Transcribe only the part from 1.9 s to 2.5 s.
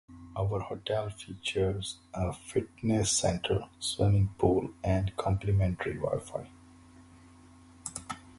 a